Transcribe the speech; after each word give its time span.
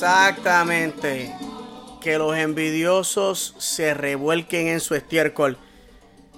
Exactamente. 0.00 1.34
Que 2.00 2.18
los 2.18 2.36
envidiosos 2.36 3.56
se 3.58 3.94
revuelquen 3.94 4.68
en 4.68 4.78
su 4.78 4.94
estiércol. 4.94 5.58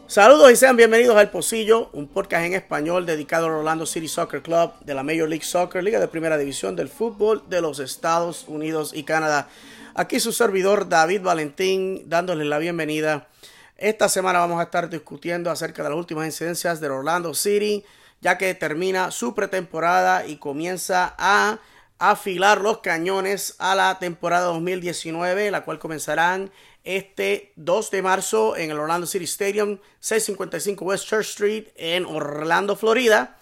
Saludos 0.07 0.51
y 0.51 0.57
sean 0.57 0.79
bienvenidos 0.79 1.15
al 1.15 1.31
Pocillo, 1.31 1.91
un 1.93 2.09
podcast 2.09 2.47
en 2.47 2.55
español 2.55 3.05
dedicado 3.05 3.49
al 3.49 3.53
Orlando 3.53 3.85
City 3.85 4.09
Soccer 4.09 4.41
Club 4.41 4.73
de 4.81 4.95
la 4.95 5.03
Major 5.03 5.29
League 5.29 5.45
Soccer, 5.45 5.85
Liga 5.85 6.01
de 6.01 6.09
Primera 6.09 6.39
División 6.39 6.75
del 6.75 6.89
Fútbol 6.89 7.43
de 7.51 7.61
los 7.61 7.81
Estados 7.81 8.47
Unidos 8.49 8.93
y 8.95 9.03
Canadá. 9.03 9.49
Aquí 9.95 10.21
su 10.21 10.33
servidor 10.33 10.89
David 10.89 11.21
Valentín 11.21 12.09
dándoles 12.09 12.47
la 12.47 12.57
bienvenida. 12.57 13.29
Esta 13.77 14.09
semana 14.09 14.39
vamos 14.39 14.59
a 14.59 14.65
estar 14.65 14.89
discutiendo 14.89 15.51
acerca 15.51 15.83
de 15.83 15.91
las 15.91 15.99
últimas 15.99 16.25
incidencias 16.25 16.81
del 16.81 16.93
Orlando 16.93 17.35
City, 17.35 17.85
ya 18.23 18.39
que 18.39 18.55
termina 18.55 19.11
su 19.11 19.35
pretemporada 19.35 20.27
y 20.27 20.37
comienza 20.37 21.15
a 21.19 21.59
afilar 22.01 22.63
los 22.63 22.79
cañones 22.79 23.55
a 23.59 23.75
la 23.75 23.99
temporada 23.99 24.47
2019, 24.47 25.51
la 25.51 25.65
cual 25.65 25.79
comenzarán 25.79 26.51
este 26.83 27.53
2 27.57 27.91
de 27.91 28.03
marzo 28.03 28.57
en 28.57 28.71
el 28.71 28.79
Orlando 28.79 29.07
City 29.07 29.27
Stadium, 29.27 29.79
655 30.01 30.83
West 30.83 31.07
Church 31.07 31.27
Street 31.27 31.69
en 31.77 32.07
Orlando, 32.07 32.75
Florida, 32.75 33.39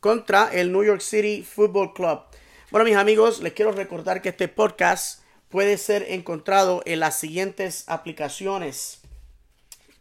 contra 0.00 0.50
el 0.52 0.72
New 0.72 0.82
York 0.82 1.00
City 1.00 1.44
Football 1.44 1.94
Club. 1.94 2.22
Bueno, 2.72 2.84
mis 2.84 2.96
amigos, 2.96 3.40
les 3.42 3.52
quiero 3.52 3.70
recordar 3.70 4.20
que 4.20 4.30
este 4.30 4.48
podcast 4.48 5.22
puede 5.48 5.78
ser 5.78 6.04
encontrado 6.08 6.82
en 6.86 6.98
las 6.98 7.16
siguientes 7.16 7.84
aplicaciones. 7.86 9.02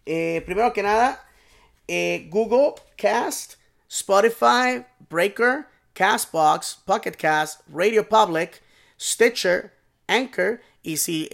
Eh, 0.07 0.41
primero 0.47 0.73
que 0.73 0.81
nada, 0.81 1.23
eh, 1.87 2.27
Google 2.31 2.73
Cast, 2.97 3.53
Spotify, 3.87 4.83
Breaker, 5.09 5.67
Castbox, 5.99 6.79
Pocket 6.85 7.11
Cast, 7.11 7.61
Radio 7.67 8.07
Public, 8.07 8.63
Stitcher, 8.97 9.73
Anchor. 10.07 10.61
Y 10.81 10.95
si 10.95 11.27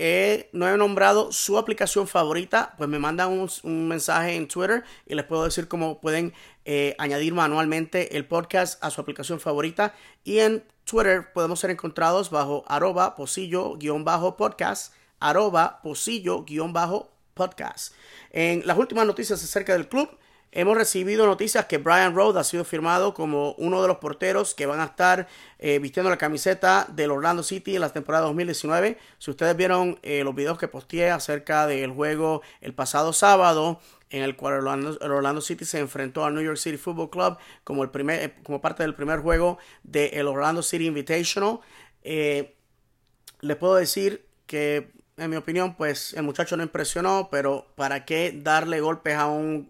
no 0.53 0.67
he 0.67 0.75
nombrado 0.75 1.31
su 1.31 1.59
aplicación 1.59 2.07
favorita, 2.07 2.73
pues 2.75 2.89
me 2.89 2.97
mandan 2.97 3.47
un, 3.63 3.87
mensaje 3.87 4.33
en 4.33 4.47
Twitter 4.47 4.83
y 5.05 5.13
les 5.13 5.23
puedo 5.25 5.43
decir 5.43 5.67
cómo 5.67 6.01
pueden 6.01 6.33
eh, 6.65 6.95
añadir 6.97 7.35
manualmente 7.35 8.17
el 8.17 8.25
podcast 8.25 8.83
a 8.83 8.89
su 8.89 8.99
aplicación 8.99 9.39
favorita. 9.39 9.93
Y 10.23 10.39
en 10.39 10.63
Twitter 10.83 11.31
podemos 11.31 11.59
ser 11.59 11.69
encontrados 11.69 12.31
bajo 12.31 12.65
arroba 12.67 13.15
posillo-podcast, 13.15 14.93
arroba 15.19 15.79
posillo-podcast. 15.83 17.93
En 18.31 18.65
las 18.65 18.79
últimas 18.79 19.05
noticias 19.05 19.43
acerca 19.43 19.73
del 19.73 19.87
club, 19.87 20.09
Hemos 20.57 20.77
recibido 20.77 21.25
noticias 21.25 21.65
que 21.65 21.79
Brian 21.79 22.15
Rhodes 22.15 22.37
ha 22.37 22.43
sido 22.45 22.63
firmado 22.63 23.13
como 23.13 23.55
uno 23.55 23.81
de 23.81 23.89
los 23.89 23.97
porteros 23.97 24.55
que 24.55 24.65
van 24.65 24.79
a 24.79 24.85
estar 24.85 25.27
eh, 25.59 25.79
vistiendo 25.79 26.09
la 26.09 26.17
camiseta 26.17 26.87
del 26.93 27.11
Orlando 27.11 27.43
City 27.43 27.75
en 27.75 27.81
la 27.81 27.89
temporada 27.89 28.23
2019. 28.27 28.97
Si 29.19 29.31
ustedes 29.31 29.57
vieron 29.57 29.99
eh, 30.01 30.23
los 30.23 30.33
videos 30.33 30.57
que 30.57 30.69
posteé 30.69 31.11
acerca 31.11 31.67
del 31.67 31.91
juego 31.91 32.41
el 32.61 32.73
pasado 32.73 33.11
sábado, 33.11 33.81
en 34.09 34.23
el 34.23 34.37
cual 34.37 34.53
Orlando, 34.53 34.97
el 35.01 35.11
Orlando 35.11 35.41
City 35.41 35.65
se 35.65 35.79
enfrentó 35.79 36.23
al 36.23 36.33
New 36.33 36.43
York 36.45 36.55
City 36.55 36.77
Football 36.77 37.09
Club 37.09 37.37
como, 37.65 37.83
el 37.83 37.89
primer, 37.89 38.23
eh, 38.23 38.35
como 38.41 38.61
parte 38.61 38.83
del 38.83 38.95
primer 38.95 39.19
juego 39.19 39.57
del 39.83 40.25
Orlando 40.25 40.63
City 40.63 40.87
Invitational, 40.87 41.59
les 42.01 43.57
puedo 43.59 43.75
decir 43.75 44.25
que 44.45 44.93
en 45.17 45.29
mi 45.29 45.37
opinión, 45.37 45.75
pues 45.75 46.13
el 46.13 46.23
muchacho 46.23 46.57
no 46.57 46.63
impresionó, 46.63 47.29
pero 47.31 47.67
¿para 47.75 48.05
qué 48.05 48.33
darle 48.35 48.81
golpes 48.81 49.15
a 49.15 49.27
un 49.27 49.69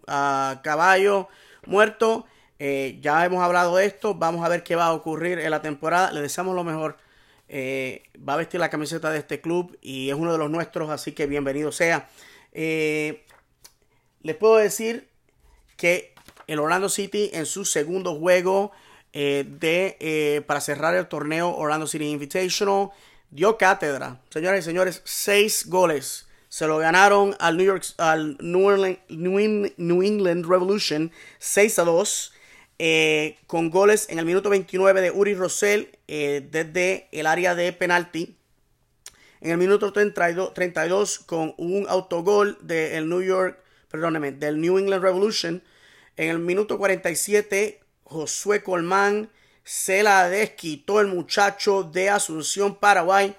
caballo 0.62 1.28
muerto? 1.66 2.26
Eh, 2.58 2.98
ya 3.00 3.24
hemos 3.24 3.42
hablado 3.42 3.76
de 3.76 3.86
esto, 3.86 4.14
vamos 4.14 4.44
a 4.44 4.48
ver 4.48 4.62
qué 4.64 4.74
va 4.74 4.86
a 4.86 4.92
ocurrir 4.92 5.38
en 5.38 5.50
la 5.50 5.62
temporada. 5.62 6.10
Le 6.12 6.20
deseamos 6.20 6.54
lo 6.54 6.64
mejor. 6.64 6.96
Eh, 7.48 8.02
va 8.28 8.34
a 8.34 8.38
vestir 8.38 8.58
la 8.58 8.70
camiseta 8.70 9.10
de 9.10 9.18
este 9.18 9.40
club 9.40 9.78
y 9.80 10.10
es 10.10 10.16
uno 10.16 10.32
de 10.32 10.38
los 10.38 10.50
nuestros, 10.50 10.90
así 10.90 11.12
que 11.12 11.26
bienvenido 11.26 11.70
sea. 11.70 12.08
Eh, 12.52 13.24
les 14.22 14.34
puedo 14.34 14.56
decir 14.56 15.08
que 15.76 16.12
el 16.48 16.58
Orlando 16.58 16.88
City 16.88 17.30
en 17.34 17.46
su 17.46 17.64
segundo 17.64 18.16
juego 18.16 18.72
de, 19.12 20.44
para 20.46 20.60
cerrar 20.60 20.94
el 20.94 21.06
torneo 21.06 21.54
Orlando 21.56 21.86
City 21.86 22.10
Invitational 22.10 22.90
dio 23.36 23.58
cátedra. 23.58 24.18
Señoras 24.30 24.60
y 24.60 24.62
señores, 24.62 25.02
seis 25.04 25.66
goles. 25.68 26.26
Se 26.48 26.66
lo 26.66 26.78
ganaron 26.78 27.36
al 27.38 27.58
New 27.58 27.66
York, 27.66 27.84
al 27.98 28.38
New 28.40 30.02
England, 30.02 30.46
Revolution 30.46 31.12
6 31.38 31.78
a 31.78 31.84
2. 31.84 32.32
Eh, 32.78 33.38
con 33.46 33.70
goles 33.70 34.06
en 34.10 34.18
el 34.18 34.26
minuto 34.26 34.50
29 34.50 35.00
de 35.00 35.10
Uri 35.10 35.34
Rosell 35.34 35.98
eh, 36.08 36.46
desde 36.50 37.08
el 37.12 37.26
área 37.26 37.54
de 37.54 37.72
penalti. 37.72 38.36
En 39.40 39.50
el 39.50 39.58
minuto 39.58 39.92
32, 39.92 40.54
32 40.54 41.18
con 41.20 41.54
un 41.58 41.86
autogol 41.88 42.58
del 42.62 43.08
New 43.08 43.22
York, 43.22 43.58
perdóneme, 43.90 44.32
del 44.32 44.60
New 44.60 44.78
England 44.78 45.02
Revolution. 45.02 45.62
En 46.16 46.30
el 46.30 46.38
minuto 46.38 46.78
47, 46.78 47.80
Josué 48.04 48.62
Colmán 48.62 49.30
se 49.66 50.04
la 50.04 50.28
desquitó 50.28 51.00
el 51.00 51.08
muchacho 51.08 51.82
de 51.82 52.08
Asunción, 52.08 52.76
Paraguay. 52.76 53.34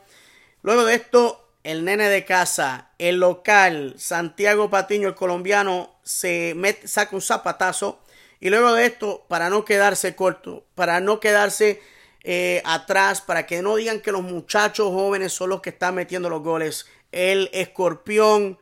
Luego 0.61 0.83
de 0.83 0.95
esto, 0.95 1.47
el 1.63 1.85
nene 1.85 2.09
de 2.09 2.25
casa, 2.25 2.91
el 2.97 3.21
local, 3.21 3.95
Santiago 3.97 4.69
Patiño, 4.69 5.07
el 5.07 5.15
colombiano, 5.15 5.95
se 6.03 6.53
saca 6.83 7.15
un 7.15 7.21
zapatazo. 7.21 8.01
Y 8.41 8.49
luego 8.49 8.73
de 8.73 8.87
esto, 8.87 9.25
para 9.29 9.49
no 9.49 9.63
quedarse 9.63 10.17
corto, 10.17 10.65
para 10.75 10.99
no 10.99 11.21
quedarse 11.21 11.81
eh, 12.25 12.61
atrás, 12.65 13.21
para 13.21 13.45
que 13.45 13.61
no 13.61 13.77
digan 13.77 14.01
que 14.01 14.11
los 14.11 14.21
muchachos 14.21 14.89
jóvenes 14.89 15.31
son 15.31 15.49
los 15.49 15.61
que 15.61 15.69
están 15.69 15.95
metiendo 15.95 16.29
los 16.29 16.43
goles, 16.43 16.87
el 17.13 17.49
escorpión 17.53 18.59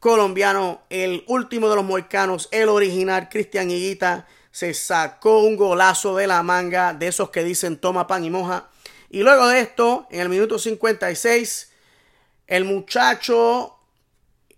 colombiano, 0.00 0.82
el 0.90 1.24
último 1.28 1.70
de 1.70 1.76
los 1.76 1.84
moicanos, 1.84 2.50
el 2.52 2.68
original, 2.68 3.30
Cristian 3.30 3.70
Higuita, 3.70 4.26
se 4.56 4.72
sacó 4.72 5.40
un 5.40 5.54
golazo 5.54 6.16
de 6.16 6.26
la 6.26 6.42
manga, 6.42 6.94
de 6.94 7.08
esos 7.08 7.28
que 7.28 7.44
dicen 7.44 7.76
toma 7.76 8.06
pan 8.06 8.24
y 8.24 8.30
moja. 8.30 8.70
Y 9.10 9.22
luego 9.22 9.48
de 9.48 9.60
esto, 9.60 10.06
en 10.10 10.20
el 10.20 10.30
minuto 10.30 10.58
56, 10.58 11.72
el 12.46 12.64
muchacho, 12.64 13.76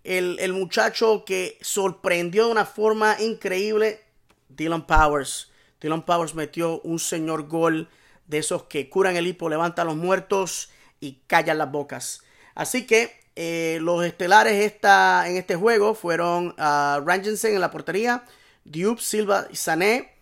el, 0.04 0.38
el 0.38 0.52
muchacho 0.52 1.24
que 1.26 1.58
sorprendió 1.62 2.46
de 2.46 2.52
una 2.52 2.64
forma 2.64 3.16
increíble, 3.20 4.00
Dylan 4.48 4.86
Powers. 4.86 5.50
Dylan 5.80 6.06
Powers 6.06 6.36
metió 6.36 6.80
un 6.82 7.00
señor 7.00 7.48
gol 7.48 7.88
de 8.28 8.38
esos 8.38 8.62
que 8.62 8.88
curan 8.88 9.16
el 9.16 9.26
hipo, 9.26 9.48
levantan 9.48 9.88
los 9.88 9.96
muertos 9.96 10.70
y 11.00 11.22
callan 11.26 11.58
las 11.58 11.72
bocas. 11.72 12.22
Así 12.54 12.86
que 12.86 13.18
eh, 13.34 13.80
los 13.82 14.04
estelares 14.04 14.64
esta, 14.64 15.28
en 15.28 15.38
este 15.38 15.56
juego 15.56 15.96
fueron 15.96 16.50
uh, 16.50 17.00
Rangensen 17.04 17.56
en 17.56 17.60
la 17.60 17.72
portería, 17.72 18.22
Diop, 18.70 18.98
Silva 18.98 19.46
y 19.50 19.56
Sané. 19.56 20.14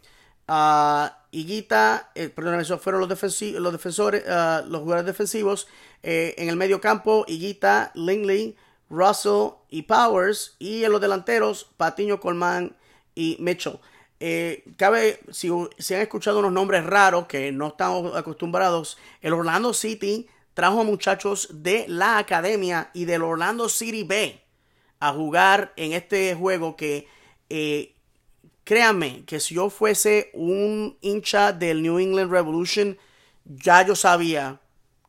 Uh, 0.49 1.09
Higuita, 1.33 2.11
eh, 2.15 2.29
perdón, 2.29 2.61
esos 2.61 2.81
fueron 2.81 3.01
los, 3.01 3.09
los 3.09 3.73
defensores, 3.73 4.25
uh, 4.25 4.67
los 4.69 4.81
jugadores 4.83 5.07
defensivos. 5.07 5.67
Eh, 6.03 6.35
en 6.39 6.49
el 6.49 6.57
medio 6.57 6.81
campo, 6.81 7.25
Higuita, 7.27 7.91
Lingley, 7.95 8.57
Russell 8.89 9.51
y 9.69 9.83
Powers. 9.83 10.57
Y 10.59 10.85
en 10.85 10.93
los 10.93 11.01
delanteros, 11.01 11.73
Patiño, 11.77 12.21
Colman 12.21 12.77
y 13.15 13.37
Mitchell. 13.41 13.79
Eh, 14.19 14.65
cabe, 14.77 15.21
si, 15.31 15.51
si, 15.79 15.95
han 15.95 16.01
escuchado 16.01 16.39
unos 16.39 16.53
nombres 16.53 16.85
raros 16.85 17.27
que 17.27 17.53
no 17.53 17.69
estamos 17.69 18.17
acostumbrados, 18.17 18.97
el 19.21 19.35
Orlando 19.35 19.75
City 19.75 20.29
trajo 20.55 20.81
a 20.81 20.85
muchachos 20.85 21.49
de 21.53 21.85
la 21.87 22.17
academia 22.17 22.91
y 22.95 23.05
del 23.05 23.23
Orlando 23.23 23.69
City 23.69 24.05
B 24.05 24.41
a 25.01 25.13
jugar 25.13 25.75
en 25.77 25.93
este 25.93 26.35
juego 26.35 26.77
que 26.77 27.07
eh, 27.51 27.96
Créanme 28.67 29.25
que 29.27 29.39
si 29.39 29.55
yo 29.55 29.71
fuese 29.71 30.29
un 30.33 30.99
hincha 31.01 31.53
del 31.53 31.85
New 31.85 32.01
England 32.01 32.33
Revolution, 32.33 32.99
ya 33.45 33.87
yo 33.87 33.95
sabía 33.95 34.61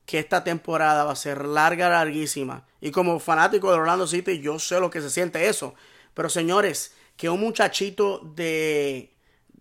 que 0.05 0.19
esta 0.19 0.43
temporada 0.43 1.05
va 1.05 1.13
a 1.13 1.15
ser 1.15 1.43
larga, 1.43 1.89
larguísima. 1.89 2.67
Y 2.81 2.91
como 2.91 3.19
fanático 3.19 3.71
de 3.71 3.79
Orlando 3.79 4.05
City, 4.05 4.41
yo 4.41 4.59
sé 4.59 4.79
lo 4.79 4.91
que 4.91 5.01
se 5.01 5.09
siente 5.09 5.49
eso. 5.49 5.73
Pero 6.13 6.29
señores, 6.29 6.93
que 7.15 7.31
un 7.31 7.39
muchachito 7.39 8.19
de, 8.35 9.15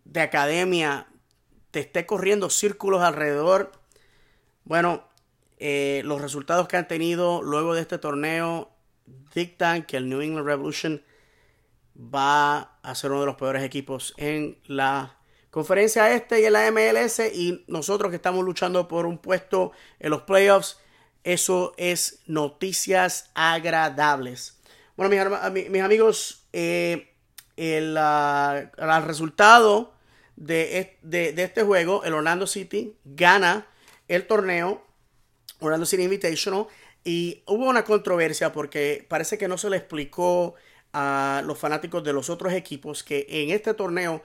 de 0.05 0.21
academia 0.21 1.07
te 1.71 1.81
esté 1.81 2.05
corriendo 2.05 2.51
círculos 2.51 3.01
alrededor, 3.01 3.73
bueno, 4.65 5.09
eh, 5.57 6.03
los 6.05 6.21
resultados 6.21 6.69
que 6.69 6.77
han 6.77 6.87
tenido 6.87 7.41
luego 7.41 7.75
de 7.75 7.81
este 7.81 7.97
torneo 7.97 8.71
dictan 9.35 9.85
que 9.85 9.97
el 9.97 10.11
New 10.11 10.21
England 10.21 10.47
Revolution 10.47 11.03
va 11.99 12.79
a 12.83 12.95
ser 12.95 13.11
uno 13.11 13.21
de 13.21 13.27
los 13.27 13.37
peores 13.37 13.63
equipos 13.63 14.15
en 14.17 14.59
la 14.67 15.17
conferencia 15.51 16.13
este 16.13 16.41
y 16.41 16.45
en 16.45 16.53
la 16.53 16.71
MLS 16.71 17.21
y 17.33 17.65
nosotros 17.67 18.11
que 18.11 18.17
estamos 18.17 18.45
luchando 18.45 18.89
por 18.89 19.07
un 19.07 19.19
puesto 19.19 19.73
en 19.99 20.11
los 20.11 20.23
playoffs, 20.23 20.79
eso 21.25 21.73
es 21.77 22.21
noticias 22.27 23.31
agradables. 23.35 24.59
Bueno, 24.97 25.11
mis, 25.53 25.83
amigos, 25.83 26.47
eh, 26.53 27.13
el, 27.57 27.99
resultado 29.05 29.95
de, 30.37 30.99
de, 31.03 31.43
este 31.43 31.63
juego, 31.63 32.05
el 32.05 32.15
Orlando 32.15 32.47
City 32.47 32.97
gana 33.05 33.67
el 34.09 34.27
torneo 34.27 34.87
Orlando 35.61 35.87
City 35.87 36.03
Invitational. 36.03 36.67
Y 37.05 37.43
hubo 37.47 37.67
una 37.67 37.85
controversia 37.85 38.53
porque 38.53 39.07
parece 39.09 39.39
que 39.39 39.49
no 39.49 39.59
se 39.59 39.71
le 39.71 39.77
explicó 39.77 40.55
a 40.99 41.43
los 41.45 41.59
fanáticos 41.59 42.03
de 42.03 42.15
los 42.15 42.31
otros 42.31 42.55
equipos 42.55 43.05
que 43.05 43.27
en 43.29 43.51
este 43.51 43.75
torneo 43.75 44.23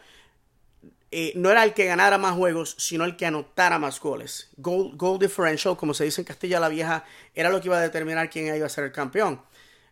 eh, 1.11 1.33
no 1.35 1.51
era 1.51 1.65
el 1.65 1.73
que 1.73 1.83
ganara 1.83 2.17
más 2.17 2.33
juegos, 2.33 2.75
sino 2.77 3.03
el 3.03 3.17
que 3.17 3.25
anotara 3.25 3.77
más 3.77 3.99
goles. 3.99 4.49
Goal, 4.55 4.91
goal, 4.95 5.19
differential, 5.19 5.75
como 5.75 5.93
se 5.93 6.05
dice 6.05 6.21
en 6.21 6.25
Castilla 6.25 6.61
la 6.61 6.69
Vieja, 6.69 7.03
era 7.35 7.49
lo 7.49 7.59
que 7.59 7.67
iba 7.67 7.77
a 7.77 7.81
determinar 7.81 8.29
quién 8.29 8.55
iba 8.55 8.65
a 8.65 8.69
ser 8.69 8.85
el 8.85 8.93
campeón. 8.93 9.41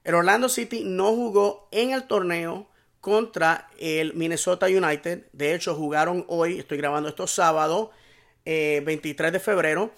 El 0.06 0.16
Orlando 0.16 0.48
City 0.48 0.84
no 0.86 1.08
jugó 1.08 1.68
en 1.72 1.92
el 1.92 2.04
torneo 2.04 2.70
contra 3.02 3.70
el 3.78 4.14
Minnesota 4.14 4.68
United. 4.68 5.26
De 5.34 5.54
hecho, 5.54 5.76
jugaron 5.76 6.24
hoy, 6.30 6.60
estoy 6.60 6.78
grabando 6.78 7.10
esto 7.10 7.28
sábado, 7.28 7.92
23 8.46 9.28
eh, 9.28 9.32
de 9.34 9.40
febrero. 9.42 9.92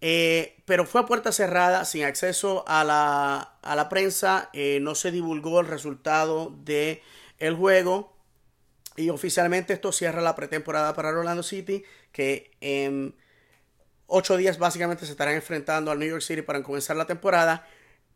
Eh, 0.00 0.62
pero 0.66 0.84
fue 0.84 1.00
a 1.00 1.06
puerta 1.06 1.32
cerrada, 1.32 1.84
sin 1.84 2.04
acceso 2.04 2.64
a 2.66 2.84
la, 2.84 3.58
a 3.62 3.76
la 3.76 3.88
prensa. 3.88 4.50
no 4.80 4.94
se 4.94 5.10
divulgó 5.10 5.60
el 5.60 5.66
resultado 5.66 6.54
del 6.64 7.00
el 7.38 7.54
juego. 7.54 8.16
Y 8.96 9.10
oficialmente 9.10 9.74
esto 9.74 9.92
cierra 9.92 10.22
la 10.22 10.34
pretemporada 10.34 10.94
para 10.94 11.10
Orlando 11.10 11.42
City, 11.42 11.84
que 12.12 12.50
en 12.60 13.14
ocho 14.06 14.36
días 14.36 14.58
básicamente 14.58 15.04
se 15.04 15.12
estarán 15.12 15.34
enfrentando 15.34 15.90
al 15.90 15.98
New 15.98 16.08
York 16.08 16.22
City 16.22 16.42
para 16.42 16.62
comenzar 16.62 16.96
la 16.96 17.06
temporada. 17.06 17.66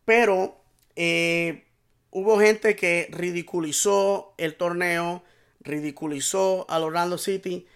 Pero 0.05 0.61
eh, 0.97 1.67
hubo 2.11 2.39
gente 2.41 2.77
que 2.77 3.09
ridiculizó 3.11 4.35
el 4.39 4.57
torneo, 4.57 5.23
ridiculizó 5.61 6.67
al 6.71 6.85
Orlando 6.85 7.19
City. 7.19 7.67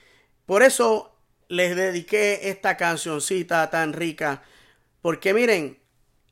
Por 0.47 0.63
eso 0.63 1.14
les 1.55 1.77
dediqué 1.77 2.51
esta 2.51 2.77
cancioncita 2.77 3.71
tan 3.71 3.93
rica. 3.93 4.43
Porque 5.01 5.33
miren, 5.35 5.79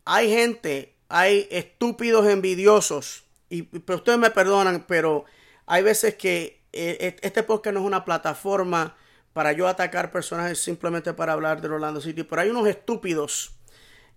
hay 0.05 0.31
gente, 0.31 0.97
hay 1.09 1.49
estúpidos 1.51 2.27
envidiosos. 2.27 3.25
Y, 3.49 3.63
pero 3.63 3.99
ustedes 3.99 4.19
me 4.19 4.31
perdonan, 4.31 4.85
pero 4.87 5.25
hay 5.67 5.83
veces 5.83 6.15
que 6.15 6.63
eh, 6.73 7.17
este 7.23 7.43
podcast 7.43 7.75
no 7.75 7.81
es 7.81 7.87
una 7.87 8.05
plataforma 8.05 8.97
para 9.33 9.53
yo 9.53 9.69
atacar 9.69 10.11
personajes 10.11 10.59
simplemente 10.59 11.13
para 11.15 11.33
hablar 11.33 11.61
del 11.61 11.73
Orlando 11.73 12.01
City, 12.01 12.23
pero 12.23 12.43
hay 12.43 12.51
unos 12.51 12.67
estúpidos 12.67 13.53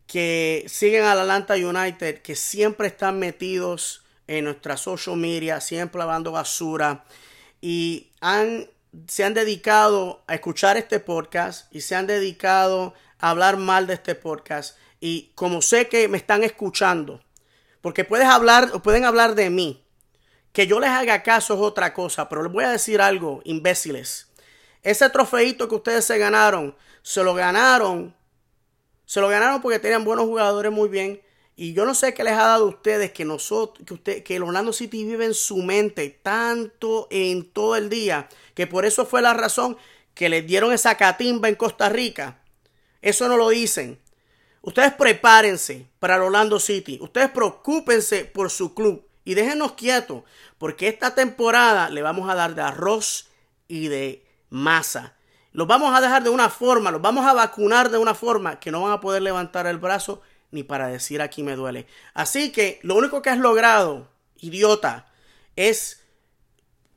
que 0.08 0.66
siguen 0.68 1.04
al 1.04 1.20
Atlanta 1.20 1.56
United, 1.56 2.22
que 2.22 2.36
siempre 2.36 2.88
están 2.88 3.20
metidos 3.20 4.04
en 4.28 4.46
nuestra 4.46 4.78
social 4.78 5.18
media, 5.18 5.62
siempre 5.62 6.00
lavando 6.00 6.32
basura 6.32 7.06
y 7.62 8.12
han, 8.22 8.70
se 9.08 9.24
han 9.24 9.34
dedicado 9.34 10.24
a 10.28 10.36
escuchar 10.36 10.78
este 10.78 11.00
podcast 11.00 11.74
y 11.74 11.82
se 11.82 11.96
han 11.96 12.08
dedicado 12.08 12.94
a 13.20 13.30
hablar 13.30 13.58
mal 13.58 13.88
de 13.88 13.96
este 13.96 14.16
podcast. 14.16 14.78
Y 15.00 15.32
como 15.36 15.62
sé 15.62 15.88
que 15.88 16.08
me 16.08 16.18
están 16.18 16.44
escuchando, 16.44 17.22
porque 17.82 18.04
puedes 18.04 18.28
hablar, 18.28 18.82
pueden 18.82 19.06
hablar 19.06 19.36
de 19.36 19.50
mí, 19.50 19.86
que 20.52 20.68
yo 20.68 20.80
les 20.80 20.90
haga 20.90 21.22
caso 21.22 21.54
es 21.54 21.60
otra 21.60 21.94
cosa, 21.94 22.30
pero 22.30 22.44
les 22.44 22.52
voy 22.52 22.64
a 22.64 22.72
decir 22.72 23.02
algo, 23.02 23.42
imbéciles. 23.44 24.28
Ese 24.84 25.10
trofeito 25.10 25.68
que 25.68 25.76
ustedes 25.76 26.06
se 26.06 26.18
ganaron, 26.18 26.76
se 27.02 27.24
lo 27.24 27.34
ganaron. 27.34 28.16
Se 29.06 29.22
lo 29.22 29.28
ganaron 29.28 29.62
porque 29.62 29.80
tenían 29.80 30.04
buenos 30.04 30.26
jugadores 30.26 30.72
muy 30.72 30.90
bien. 30.90 31.22
Y 31.56 31.74
yo 31.74 31.86
no 31.86 31.96
sé 31.96 32.14
qué 32.14 32.24
les 32.24 32.34
ha 32.34 32.48
dado 32.48 32.66
a 32.66 32.70
ustedes 32.70 33.12
que 33.12 33.24
nosotros, 33.24 33.86
que 33.86 33.94
usted, 33.94 34.24
que 34.24 34.36
el 34.36 34.44
Orlando 34.44 34.74
City 34.74 35.06
vive 35.06 35.26
en 35.26 35.34
su 35.34 35.58
mente 35.58 36.10
tanto 36.22 37.08
en 37.10 37.50
todo 37.50 37.78
el 37.78 37.90
día, 37.90 38.28
que 38.54 38.68
por 38.68 38.86
eso 38.86 39.06
fue 39.06 39.22
la 39.22 39.34
razón 39.34 39.78
que 40.14 40.28
les 40.28 40.46
dieron 40.46 40.74
esa 40.74 40.98
catimba 40.98 41.48
en 41.48 41.56
Costa 41.56 41.88
Rica. 41.88 42.40
Eso 43.02 43.28
no 43.30 43.38
lo 43.38 43.50
dicen. 43.50 44.00
Ustedes 44.62 44.94
prepárense 44.94 45.88
para 46.00 46.16
el 46.16 46.24
Orlando 46.24 46.60
City. 46.60 46.98
Ustedes 47.02 47.30
preocúpense 47.30 48.26
por 48.26 48.50
su 48.50 48.74
club. 48.74 49.06
Y 49.24 49.34
déjenos 49.34 49.74
quietos, 49.74 50.24
porque 50.58 50.88
esta 50.88 51.16
temporada 51.16 51.90
le 51.90 52.02
vamos 52.02 52.30
a 52.30 52.36
dar 52.36 52.54
de 52.54 52.62
arroz 52.62 53.30
y 53.68 53.88
de 53.88 54.26
masa. 54.50 55.16
Los 55.52 55.68
vamos 55.68 55.96
a 55.96 56.02
dejar 56.02 56.24
de 56.24 56.30
una 56.30 56.50
forma, 56.50 56.92
los 56.92 57.02
vamos 57.02 57.26
a 57.26 57.34
vacunar 57.34 57.90
de 57.90 57.98
una 57.98 58.14
forma 58.14 58.60
que 58.60 58.72
no 58.72 58.82
van 58.82 58.92
a 58.92 59.00
poder 59.00 59.22
levantar 59.22 59.68
el 59.68 59.78
brazo 59.78 60.22
ni 60.52 60.64
para 60.64 60.88
decir 60.88 61.22
aquí 61.22 61.44
me 61.44 61.56
duele. 61.56 61.88
Así 62.14 62.52
que 62.52 62.80
lo 62.84 62.96
único 62.96 63.22
que 63.22 63.30
has 63.30 63.38
logrado, 63.38 64.10
idiota, 64.38 65.08
es 65.56 66.04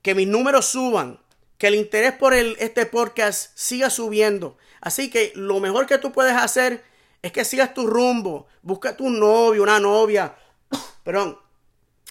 que 0.02 0.14
mis 0.14 0.28
números 0.28 0.66
suban, 0.66 1.20
que 1.58 1.68
el 1.68 1.74
interés 1.74 2.12
por 2.12 2.34
el, 2.34 2.56
este 2.60 2.86
podcast 2.86 3.50
siga 3.56 3.90
subiendo. 3.90 4.56
Así 4.80 5.10
que 5.10 5.32
lo 5.34 5.60
mejor 5.60 5.86
que 5.86 5.98
tú 5.98 6.12
puedes 6.12 6.34
hacer 6.34 6.84
es 7.22 7.32
que 7.32 7.44
sigas 7.44 7.74
tu 7.74 7.86
rumbo, 7.86 8.46
busca 8.62 8.96
tu 8.96 9.10
novio, 9.10 9.62
una 9.62 9.80
novia, 9.80 10.36
perdón, 11.02 11.38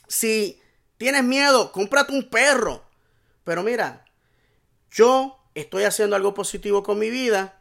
si 0.08 0.62
tienes 0.98 1.24
miedo, 1.24 1.72
cómprate 1.72 2.14
un 2.14 2.30
perro. 2.30 2.84
Pero 3.44 3.64
mira, 3.64 4.06
yo 4.92 5.40
estoy 5.56 5.84
haciendo 5.84 6.16
algo 6.16 6.34
positivo 6.34 6.84
con 6.84 7.00
mi 7.00 7.10
vida 7.10 7.57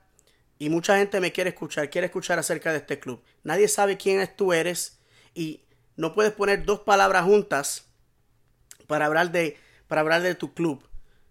y 0.58 0.70
mucha 0.70 0.96
gente 0.98 1.20
me 1.20 1.32
quiere 1.32 1.50
escuchar, 1.50 1.90
quiere 1.90 2.06
escuchar 2.06 2.38
acerca 2.38 2.72
de 2.72 2.78
este 2.78 2.98
club. 2.98 3.22
Nadie 3.42 3.68
sabe 3.68 3.96
quién 3.96 4.28
tú 4.36 4.52
eres 4.52 4.98
y 5.34 5.64
no 5.96 6.14
puedes 6.14 6.32
poner 6.32 6.64
dos 6.64 6.80
palabras 6.80 7.24
juntas 7.24 7.86
para 8.86 9.06
hablar 9.06 9.32
de, 9.32 9.58
para 9.86 10.00
hablar 10.00 10.22
de 10.22 10.34
tu 10.34 10.54
club. 10.54 10.82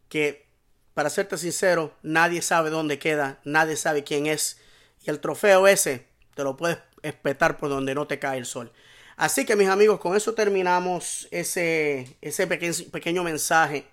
Que, 0.10 0.46
para 0.94 1.10
serte 1.10 1.38
sincero, 1.38 1.94
nadie 2.04 2.42
sabe 2.42 2.70
dónde 2.70 3.00
queda, 3.00 3.40
nadie 3.44 3.76
sabe 3.76 4.04
quién 4.04 4.28
es. 4.28 4.60
Y 5.06 5.10
el 5.10 5.20
trofeo 5.20 5.68
ese 5.68 6.08
te 6.36 6.44
lo 6.44 6.56
puedes 6.56 6.78
espetar 7.02 7.58
por 7.58 7.70
donde 7.70 7.96
no 7.96 8.08
te 8.08 8.20
cae 8.20 8.38
el 8.38 8.46
sol. 8.46 8.72
Así 9.18 9.46
que 9.46 9.56
mis 9.56 9.70
amigos, 9.70 10.00
con 10.00 10.16
eso 10.16 10.34
terminamos 10.34 11.28
ese, 11.32 12.18
ese 12.22 12.48
pequeño, 12.48 13.24
mensaje 13.24 13.88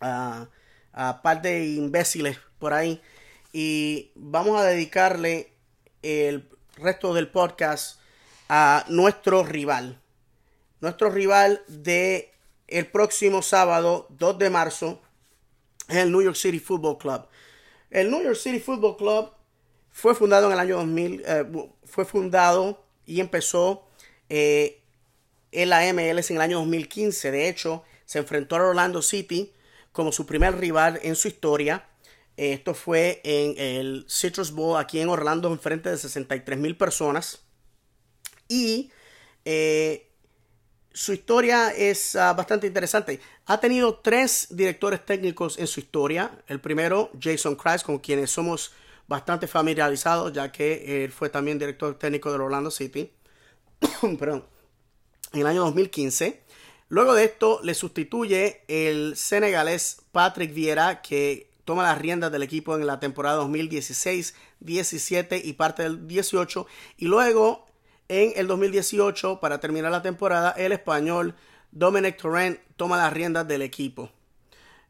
a, 0.00 0.48
a 0.92 1.22
par 1.22 1.42
de 1.42 1.66
imbéciles 1.66 2.38
por 2.58 2.72
ahí. 2.72 3.00
Y 3.52 4.12
vamos 4.14 4.60
a 4.60 4.64
dedicarle 4.64 5.52
el 6.02 6.48
resto 6.76 7.14
del 7.14 7.28
podcast 7.28 8.00
a 8.48 8.84
nuestro 8.88 9.44
rival. 9.44 10.00
Nuestro 10.80 11.10
rival 11.10 11.62
de 11.66 12.32
el 12.68 12.86
próximo 12.86 13.42
sábado, 13.42 14.06
2 14.10 14.38
de 14.38 14.50
marzo, 14.50 15.00
es 15.88 15.96
el 15.96 16.12
New 16.12 16.22
York 16.22 16.36
City 16.36 16.60
Football 16.60 16.98
Club. 16.98 17.26
El 17.90 18.10
New 18.10 18.22
York 18.22 18.36
City 18.36 18.60
Football 18.60 18.96
Club 18.96 19.32
fue 19.90 20.14
fundado 20.14 20.46
en 20.46 20.52
el 20.52 20.58
año 20.60 20.76
2000, 20.76 21.22
eh, 21.26 21.44
fue 21.84 22.04
fundado 22.04 22.84
y 23.04 23.20
empezó 23.20 23.88
eh, 24.28 24.80
en 25.50 25.72
en 25.72 26.08
el 26.08 26.40
año 26.40 26.58
2015. 26.60 27.30
De 27.32 27.48
hecho, 27.48 27.82
se 28.04 28.20
enfrentó 28.20 28.56
a 28.56 28.68
Orlando 28.68 29.02
City 29.02 29.52
como 29.92 30.12
su 30.12 30.26
primer 30.26 30.56
rival 30.56 31.00
en 31.02 31.16
su 31.16 31.28
historia. 31.28 31.89
Esto 32.36 32.74
fue 32.74 33.20
en 33.24 33.54
el 33.58 34.06
Citrus 34.08 34.52
Bowl 34.52 34.78
aquí 34.78 35.00
en 35.00 35.08
Orlando, 35.08 35.50
en 35.52 35.58
frente 35.58 35.90
de 35.90 35.98
63 35.98 36.58
mil 36.58 36.76
personas. 36.76 37.40
Y 38.48 38.90
eh, 39.44 40.10
su 40.92 41.12
historia 41.12 41.70
es 41.70 42.16
ah, 42.16 42.32
bastante 42.32 42.66
interesante. 42.66 43.20
Ha 43.46 43.60
tenido 43.60 43.98
tres 43.98 44.48
directores 44.50 45.04
técnicos 45.04 45.58
en 45.58 45.66
su 45.66 45.80
historia. 45.80 46.42
El 46.46 46.60
primero, 46.60 47.10
Jason 47.20 47.56
Christ, 47.56 47.84
con 47.84 47.98
quienes 47.98 48.30
somos 48.30 48.72
bastante 49.06 49.46
familiarizados, 49.46 50.32
ya 50.32 50.50
que 50.50 51.04
él 51.04 51.12
fue 51.12 51.28
también 51.28 51.58
director 51.58 51.98
técnico 51.98 52.32
del 52.32 52.40
Orlando 52.40 52.70
City. 52.70 53.12
perdón, 54.18 54.44
en 55.32 55.40
el 55.40 55.46
año 55.46 55.60
2015. 55.62 56.42
Luego 56.88 57.14
de 57.14 57.24
esto 57.24 57.60
le 57.62 57.74
sustituye 57.74 58.62
el 58.66 59.16
senegalés 59.16 60.02
Patrick 60.10 60.52
Vieira 60.52 61.02
que 61.02 61.49
toma 61.70 61.84
las 61.84 61.98
riendas 61.98 62.32
del 62.32 62.42
equipo 62.42 62.74
en 62.74 62.84
la 62.84 62.98
temporada 62.98 63.36
2016, 63.36 64.34
17 64.58 65.40
y 65.44 65.52
parte 65.52 65.84
del 65.84 66.08
18 66.08 66.66
y 66.96 67.04
luego 67.04 67.64
en 68.08 68.32
el 68.34 68.48
2018 68.48 69.38
para 69.38 69.60
terminar 69.60 69.92
la 69.92 70.02
temporada 70.02 70.50
el 70.58 70.72
español 70.72 71.36
Dominic 71.70 72.16
Torrent 72.16 72.58
toma 72.74 72.96
las 72.96 73.12
riendas 73.12 73.46
del 73.46 73.62
equipo. 73.62 74.10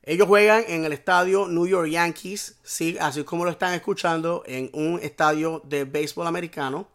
Ellos 0.03 0.27
juegan 0.27 0.65
en 0.69 0.87
el 0.87 0.95
estadio 0.95 1.49
New 1.49 1.67
York 1.67 1.91
Yankees, 1.91 2.59
sí, 2.63 2.97
así 2.99 3.25
como 3.25 3.45
lo 3.45 3.51
están 3.51 3.75
escuchando, 3.75 4.43
en 4.47 4.71
un 4.73 5.01
estadio 5.03 5.61
de 5.67 5.85
béisbol 5.85 6.27
americano. 6.27 6.89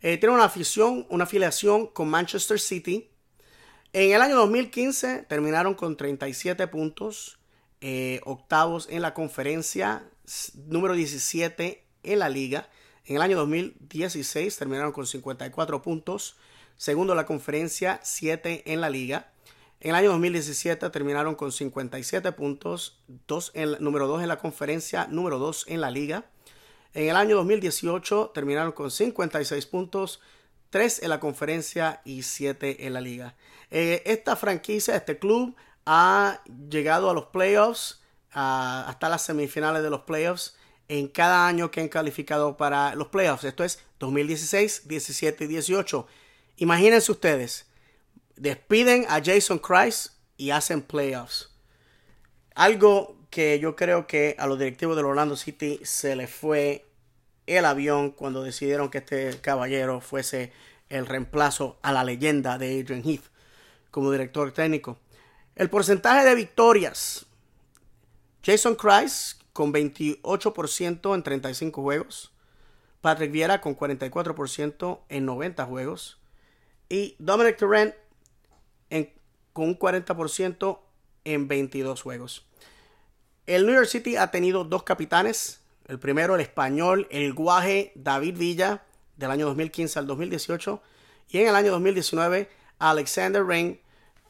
Eh, 0.00 0.16
tiene 0.16 0.34
una 0.34 0.44
afición, 0.44 1.06
una 1.10 1.24
afiliación 1.24 1.88
con 1.88 2.08
Manchester 2.08 2.58
City. 2.58 3.10
En 3.92 4.12
el 4.12 4.22
año 4.22 4.36
2015 4.36 5.26
terminaron 5.28 5.74
con 5.74 5.94
37 5.94 6.66
puntos, 6.68 7.36
eh, 7.86 8.22
octavos 8.24 8.88
en 8.90 9.02
la 9.02 9.12
conferencia, 9.12 10.08
número 10.54 10.94
17 10.94 11.84
en 12.02 12.18
la 12.18 12.30
liga. 12.30 12.70
En 13.04 13.16
el 13.16 13.20
año 13.20 13.36
2016 13.36 14.56
terminaron 14.56 14.90
con 14.90 15.06
54 15.06 15.82
puntos, 15.82 16.38
segundo 16.78 17.12
en 17.12 17.18
la 17.18 17.26
conferencia, 17.26 18.00
7 18.02 18.72
en 18.72 18.80
la 18.80 18.88
liga. 18.88 19.32
En 19.80 19.90
el 19.90 19.96
año 19.96 20.12
2017 20.12 20.88
terminaron 20.88 21.34
con 21.34 21.52
57 21.52 22.32
puntos, 22.32 23.02
dos 23.28 23.50
en, 23.52 23.76
número 23.80 24.06
2 24.06 24.22
en 24.22 24.28
la 24.28 24.38
conferencia, 24.38 25.06
número 25.10 25.38
2 25.38 25.66
en 25.68 25.82
la 25.82 25.90
liga. 25.90 26.24
En 26.94 27.10
el 27.10 27.16
año 27.16 27.36
2018 27.36 28.30
terminaron 28.32 28.72
con 28.72 28.90
56 28.90 29.66
puntos, 29.66 30.22
3 30.70 31.02
en 31.02 31.10
la 31.10 31.20
conferencia 31.20 32.00
y 32.06 32.22
7 32.22 32.86
en 32.86 32.94
la 32.94 33.02
liga. 33.02 33.34
Eh, 33.70 34.02
esta 34.06 34.36
franquicia, 34.36 34.96
este 34.96 35.18
club, 35.18 35.54
ha 35.86 36.42
llegado 36.68 37.10
a 37.10 37.14
los 37.14 37.26
playoffs, 37.26 38.00
hasta 38.30 39.08
las 39.08 39.22
semifinales 39.22 39.82
de 39.82 39.90
los 39.90 40.00
playoffs 40.02 40.56
en 40.88 41.08
cada 41.08 41.46
año 41.46 41.70
que 41.70 41.80
han 41.80 41.88
calificado 41.88 42.56
para 42.56 42.94
los 42.94 43.08
playoffs. 43.08 43.44
Esto 43.44 43.64
es 43.64 43.80
2016, 44.00 44.88
17 44.88 45.44
y 45.44 45.46
18. 45.46 46.06
Imagínense 46.56 47.12
ustedes, 47.12 47.66
despiden 48.36 49.06
a 49.08 49.22
Jason 49.24 49.58
Christ 49.58 50.12
y 50.36 50.50
hacen 50.50 50.82
playoffs. 50.82 51.50
Algo 52.54 53.16
que 53.30 53.58
yo 53.58 53.74
creo 53.76 54.06
que 54.06 54.36
a 54.38 54.46
los 54.46 54.58
directivos 54.58 54.96
del 54.96 55.06
Orlando 55.06 55.36
City 55.36 55.80
se 55.82 56.14
les 56.16 56.30
fue 56.30 56.86
el 57.46 57.64
avión 57.64 58.10
cuando 58.10 58.42
decidieron 58.42 58.90
que 58.90 58.98
este 58.98 59.40
caballero 59.40 60.00
fuese 60.00 60.52
el 60.88 61.06
reemplazo 61.06 61.78
a 61.82 61.92
la 61.92 62.04
leyenda 62.04 62.58
de 62.58 62.80
Adrian 62.80 63.02
Heath 63.04 63.24
como 63.90 64.10
director 64.12 64.52
técnico. 64.52 64.98
El 65.56 65.70
porcentaje 65.70 66.24
de 66.24 66.34
victorias. 66.34 67.26
Jason 68.42 68.74
Christ 68.74 69.42
con 69.52 69.72
28% 69.72 71.14
en 71.14 71.22
35 71.22 71.82
juegos. 71.82 72.32
Patrick 73.00 73.30
Vieira 73.30 73.60
con 73.60 73.76
44% 73.76 75.00
en 75.08 75.24
90 75.24 75.64
juegos. 75.66 76.18
Y 76.88 77.16
Dominic 77.18 77.56
Turrent 77.56 77.94
con 79.54 79.68
un 79.68 79.78
40% 79.78 80.80
en 81.24 81.48
22 81.48 82.02
juegos. 82.02 82.44
El 83.46 83.64
New 83.64 83.74
York 83.74 83.86
City 83.86 84.16
ha 84.16 84.30
tenido 84.30 84.64
dos 84.64 84.82
capitanes. 84.82 85.60
El 85.86 85.98
primero, 85.98 86.34
el 86.34 86.40
español, 86.40 87.06
el 87.10 87.32
guaje 87.32 87.92
David 87.94 88.36
Villa, 88.36 88.84
del 89.16 89.30
año 89.30 89.46
2015 89.46 89.98
al 90.00 90.06
2018. 90.06 90.82
Y 91.28 91.38
en 91.38 91.48
el 91.48 91.54
año 91.54 91.70
2019, 91.70 92.50
Alexander 92.78 93.44
Rain 93.44 93.80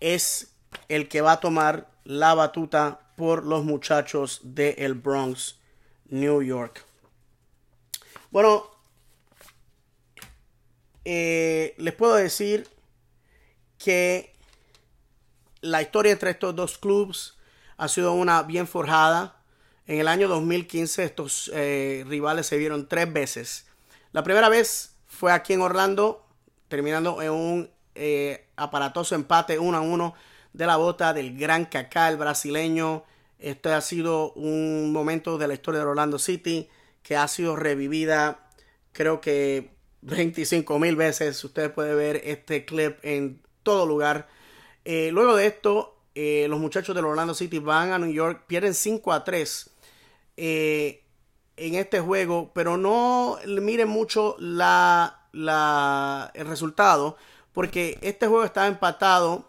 es 0.01 0.54
el 0.89 1.09
que 1.09 1.21
va 1.21 1.33
a 1.33 1.41
tomar 1.41 1.89
la 2.05 2.35
batuta 2.35 3.01
por 3.17 3.45
los 3.45 3.65
muchachos 3.65 4.41
de 4.43 4.71
el 4.79 4.95
Bronx, 4.95 5.57
New 6.09 6.43
York. 6.43 6.85
Bueno, 8.31 8.71
eh, 11.05 11.75
les 11.79 11.95
puedo 11.95 12.15
decir 12.15 12.69
que 13.79 14.33
la 15.61 15.83
historia 15.83 16.13
entre 16.13 16.31
estos 16.31 16.55
dos 16.55 16.79
clubes 16.79 17.35
ha 17.77 17.89
sido 17.89 18.13
una 18.13 18.43
bien 18.43 18.67
forjada. 18.67 19.37
En 19.87 20.01
el 20.01 20.09
año 20.09 20.29
2015 20.29 21.05
estos 21.05 21.51
eh, 21.55 22.05
rivales 22.07 22.47
se 22.47 22.57
vieron 22.57 22.89
tres 22.89 23.13
veces. 23.13 23.67
La 24.13 24.23
primera 24.23 24.49
vez 24.49 24.97
fue 25.07 25.33
aquí 25.33 25.53
en 25.53 25.61
Orlando, 25.61 26.27
terminando 26.69 27.21
en 27.21 27.31
un 27.31 27.71
eh, 27.95 28.49
aparatoso 28.57 29.15
empate 29.15 29.59
1 29.59 29.77
a 29.77 29.81
1 29.81 30.15
de 30.55 30.67
la 30.67 30.77
bota 30.77 31.13
del 31.13 31.37
gran 31.37 31.67
Kaká, 31.67 32.11
brasileño. 32.17 33.05
Este 33.39 33.71
ha 33.71 33.83
sido 33.83 34.33
un 34.33 34.93
momento 34.93 35.37
de 35.37 35.49
la 35.49 35.55
historia 35.55 35.81
de 35.81 35.87
Orlando 35.87 36.19
City 36.19 36.71
que 37.03 37.17
ha 37.17 37.29
sido 37.29 37.57
revivida, 37.57 38.49
creo 38.93 39.21
que 39.21 39.73
25 40.01 40.79
mil 40.79 40.97
veces. 40.97 41.45
Usted 41.45 41.75
puede 41.75 41.95
ver 41.95 42.23
este 42.25 42.65
clip 42.65 42.97
en 43.03 43.43
todo 43.63 43.85
lugar. 43.85 44.29
Eh, 44.87 45.11
luego 45.13 45.37
de 45.37 45.47
esto, 45.47 45.99
eh, 46.15 46.47
los 46.49 46.59
muchachos 46.59 46.95
del 46.95 47.05
Orlando 47.05 47.35
City 47.35 47.59
van 47.59 47.93
a 47.93 47.99
New 47.99 48.13
York, 48.13 48.45
pierden 48.47 48.73
5 48.73 49.13
a 49.13 49.25
3 49.25 49.71
en 51.57 51.75
este 51.75 52.01
juego, 52.01 52.51
pero 52.55 52.77
no 52.77 53.39
miren 53.47 53.89
mucho 53.89 54.37
la, 54.39 55.29
la, 55.33 56.31
el 56.35 56.47
resultado 56.47 57.17
porque 57.55 57.99
este 58.03 58.27
juego 58.27 58.45
estaba 58.45 58.67
empatado. 58.67 59.49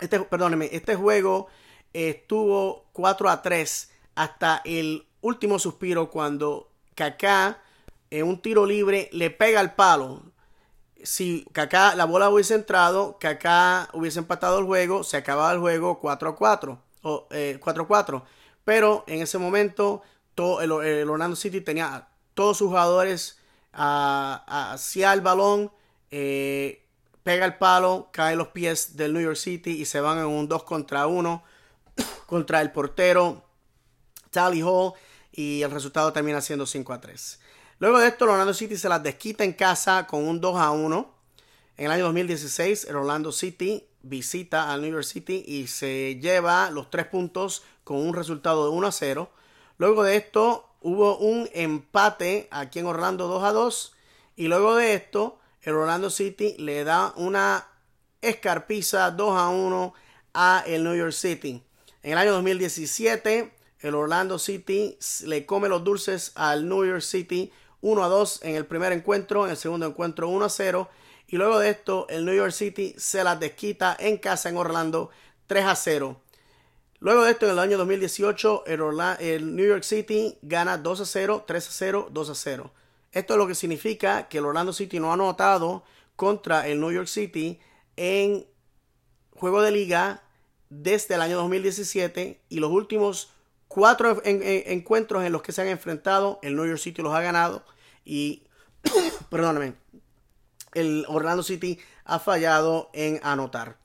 Este, 0.00 0.20
perdóneme, 0.20 0.68
este 0.72 0.96
juego 0.96 1.48
estuvo 1.92 2.86
4 2.92 3.30
a 3.30 3.42
3 3.42 3.90
hasta 4.16 4.60
el 4.64 5.06
último 5.20 5.58
suspiro 5.58 6.10
cuando 6.10 6.70
Kaká 6.94 7.62
en 8.10 8.26
un 8.26 8.40
tiro 8.40 8.66
libre 8.66 9.08
le 9.12 9.30
pega 9.30 9.60
al 9.60 9.74
palo. 9.74 10.22
Si 11.02 11.46
Kaká 11.52 11.94
la 11.94 12.04
bola 12.04 12.30
hubiese 12.30 12.54
entrado, 12.54 13.18
Kaká 13.18 13.88
hubiese 13.92 14.18
empatado 14.18 14.58
el 14.58 14.64
juego, 14.64 15.04
se 15.04 15.16
acababa 15.16 15.52
el 15.52 15.60
juego 15.60 16.00
4 16.00 16.28
a 16.28 16.36
4 16.36 16.78
o 17.02 17.28
4 17.60 17.82
a 17.82 17.86
4. 17.86 18.24
Pero 18.64 19.04
en 19.06 19.22
ese 19.22 19.38
momento 19.38 20.02
todo 20.34 20.60
el, 20.62 21.08
Orlando 21.08 21.36
City 21.36 21.60
tenía 21.60 22.08
todos 22.34 22.58
sus 22.58 22.68
jugadores 22.68 23.38
hacia 23.72 25.12
el 25.12 25.20
balón. 25.20 25.70
Eh, 26.10 26.83
pega 27.24 27.46
el 27.46 27.56
palo, 27.56 28.10
cae 28.12 28.36
los 28.36 28.48
pies 28.48 28.96
del 28.96 29.14
New 29.14 29.22
York 29.22 29.36
City 29.36 29.72
y 29.72 29.86
se 29.86 30.00
van 30.00 30.18
en 30.18 30.26
un 30.26 30.46
2 30.46 30.62
contra 30.62 31.08
1 31.08 31.42
contra 32.26 32.60
el 32.60 32.70
portero 32.70 33.42
Tally 34.30 34.62
Hall 34.62 34.92
y 35.32 35.62
el 35.62 35.70
resultado 35.70 36.12
termina 36.12 36.40
siendo 36.40 36.66
5 36.66 36.92
a 36.92 37.00
3. 37.00 37.40
Luego 37.78 37.98
de 37.98 38.08
esto, 38.08 38.24
el 38.24 38.32
Orlando 38.32 38.54
City 38.54 38.76
se 38.76 38.88
las 38.88 39.02
desquita 39.02 39.42
en 39.42 39.54
casa 39.54 40.06
con 40.06 40.28
un 40.28 40.40
2 40.40 40.56
a 40.60 40.70
1. 40.70 41.14
En 41.76 41.86
el 41.86 41.90
año 41.90 42.04
2016, 42.04 42.84
el 42.84 42.96
Orlando 42.96 43.32
City 43.32 43.88
visita 44.02 44.72
al 44.72 44.82
New 44.82 44.92
York 44.92 45.04
City 45.04 45.42
y 45.46 45.66
se 45.66 46.20
lleva 46.20 46.70
los 46.70 46.90
tres 46.90 47.06
puntos 47.06 47.64
con 47.84 47.96
un 47.96 48.14
resultado 48.14 48.64
de 48.64 48.76
1 48.76 48.86
a 48.86 48.92
0. 48.92 49.30
Luego 49.78 50.04
de 50.04 50.16
esto, 50.16 50.68
hubo 50.82 51.16
un 51.16 51.48
empate 51.52 52.48
aquí 52.50 52.78
en 52.78 52.86
Orlando 52.86 53.26
2 53.26 53.42
a 53.42 53.52
2. 53.52 53.94
Y 54.36 54.48
luego 54.48 54.76
de 54.76 54.94
esto, 54.94 55.38
el 55.64 55.74
Orlando 55.74 56.10
City 56.10 56.54
le 56.58 56.84
da 56.84 57.12
una 57.16 57.66
escarpiza 58.20 59.10
2 59.10 59.36
a 59.36 59.48
1 59.48 59.94
a 60.34 60.62
el 60.66 60.84
New 60.84 60.94
York 60.94 61.12
City. 61.12 61.62
En 62.02 62.12
el 62.12 62.18
año 62.18 62.32
2017, 62.32 63.50
el 63.80 63.94
Orlando 63.94 64.38
City 64.38 64.98
le 65.24 65.46
come 65.46 65.68
los 65.68 65.82
dulces 65.82 66.32
al 66.34 66.68
New 66.68 66.84
York 66.84 67.00
City 67.00 67.50
1 67.80 68.04
a 68.04 68.08
2 68.08 68.40
en 68.42 68.56
el 68.56 68.66
primer 68.66 68.92
encuentro, 68.92 69.44
en 69.46 69.52
el 69.52 69.56
segundo 69.56 69.86
encuentro 69.86 70.28
1 70.28 70.44
a 70.44 70.50
0. 70.50 70.88
Y 71.28 71.36
luego 71.36 71.58
de 71.58 71.70
esto, 71.70 72.06
el 72.10 72.26
New 72.26 72.34
York 72.34 72.52
City 72.52 72.94
se 72.98 73.24
las 73.24 73.40
desquita 73.40 73.96
en 73.98 74.18
casa 74.18 74.50
en 74.50 74.58
Orlando 74.58 75.10
3 75.46 75.64
a 75.64 75.76
0. 75.76 76.20
Luego 76.98 77.24
de 77.24 77.30
esto, 77.30 77.46
en 77.46 77.52
el 77.52 77.58
año 77.58 77.78
2018, 77.78 78.64
el, 78.66 78.80
el 79.20 79.56
New 79.56 79.66
York 79.66 79.82
City 79.82 80.38
gana 80.42 80.76
2 80.76 81.00
a 81.00 81.06
0, 81.06 81.44
3 81.46 81.68
a 81.68 81.72
0, 81.72 82.08
2 82.10 82.30
a 82.30 82.34
0. 82.34 82.72
Esto 83.14 83.34
es 83.34 83.38
lo 83.38 83.46
que 83.46 83.54
significa 83.54 84.28
que 84.28 84.38
el 84.38 84.44
Orlando 84.44 84.72
City 84.72 84.98
no 84.98 85.10
ha 85.10 85.14
anotado 85.14 85.84
contra 86.16 86.66
el 86.66 86.80
New 86.80 86.90
York 86.90 87.06
City 87.06 87.60
en 87.96 88.44
juego 89.36 89.62
de 89.62 89.70
liga 89.70 90.24
desde 90.68 91.14
el 91.14 91.20
año 91.20 91.36
2017 91.36 92.40
y 92.48 92.58
los 92.58 92.72
últimos 92.72 93.30
cuatro 93.68 94.20
encuentros 94.24 95.24
en 95.24 95.30
los 95.30 95.42
que 95.42 95.52
se 95.52 95.62
han 95.62 95.68
enfrentado, 95.68 96.40
el 96.42 96.56
New 96.56 96.66
York 96.66 96.80
City 96.80 97.02
los 97.02 97.14
ha 97.14 97.20
ganado 97.20 97.64
y, 98.04 98.48
perdóname, 99.30 99.74
el 100.74 101.06
Orlando 101.08 101.44
City 101.44 101.78
ha 102.04 102.18
fallado 102.18 102.90
en 102.94 103.20
anotar. 103.22 103.78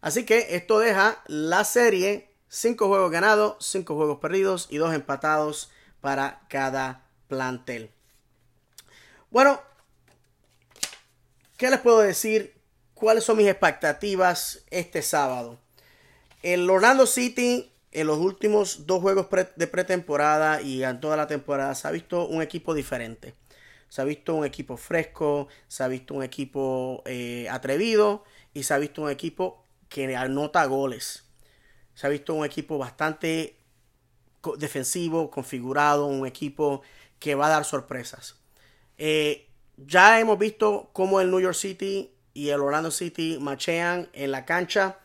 Así 0.00 0.24
que 0.24 0.54
esto 0.54 0.78
deja 0.78 1.20
la 1.26 1.64
serie 1.64 2.30
cinco 2.48 2.86
juegos 2.86 3.10
ganados, 3.10 3.56
cinco 3.58 3.96
juegos 3.96 4.18
perdidos 4.20 4.68
y 4.70 4.76
dos 4.76 4.94
empatados 4.94 5.72
para 6.00 6.46
cada 6.48 7.08
plantel. 7.26 7.90
Bueno, 9.30 9.60
¿qué 11.58 11.68
les 11.68 11.80
puedo 11.80 11.98
decir? 11.98 12.58
¿Cuáles 12.94 13.24
son 13.24 13.36
mis 13.36 13.46
expectativas 13.46 14.64
este 14.70 15.02
sábado? 15.02 15.58
El 16.42 16.68
Orlando 16.70 17.06
City 17.06 17.70
en 17.92 18.06
los 18.06 18.16
últimos 18.16 18.86
dos 18.86 19.02
juegos 19.02 19.28
de 19.56 19.66
pretemporada 19.66 20.62
y 20.62 20.82
en 20.82 20.98
toda 21.00 21.18
la 21.18 21.26
temporada 21.26 21.74
se 21.74 21.86
ha 21.86 21.90
visto 21.90 22.26
un 22.26 22.40
equipo 22.40 22.72
diferente. 22.72 23.34
Se 23.90 24.00
ha 24.00 24.04
visto 24.04 24.34
un 24.34 24.46
equipo 24.46 24.78
fresco, 24.78 25.48
se 25.66 25.82
ha 25.82 25.88
visto 25.88 26.14
un 26.14 26.22
equipo 26.22 27.02
eh, 27.04 27.48
atrevido 27.50 28.24
y 28.54 28.62
se 28.62 28.72
ha 28.72 28.78
visto 28.78 29.02
un 29.02 29.10
equipo 29.10 29.62
que 29.90 30.16
anota 30.16 30.64
goles. 30.64 31.24
Se 31.94 32.06
ha 32.06 32.10
visto 32.10 32.32
un 32.32 32.46
equipo 32.46 32.78
bastante 32.78 33.58
defensivo, 34.56 35.30
configurado, 35.30 36.06
un 36.06 36.26
equipo 36.26 36.80
que 37.18 37.34
va 37.34 37.48
a 37.48 37.50
dar 37.50 37.66
sorpresas. 37.66 38.37
Eh, 38.98 39.48
ya 39.76 40.20
hemos 40.20 40.38
visto 40.38 40.90
cómo 40.92 41.20
el 41.20 41.30
New 41.30 41.40
York 41.40 41.54
City 41.54 42.12
y 42.34 42.50
el 42.50 42.60
Orlando 42.60 42.90
City 42.90 43.38
machean 43.40 44.08
en 44.12 44.32
la 44.32 44.44
cancha, 44.44 44.98